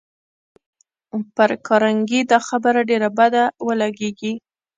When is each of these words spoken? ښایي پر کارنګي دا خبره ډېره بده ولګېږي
ښایي 1.11 1.23
پر 1.35 1.49
کارنګي 1.67 2.21
دا 2.31 2.39
خبره 2.47 2.81
ډېره 2.89 3.09
بده 3.17 3.43
ولګېږي 3.67 4.33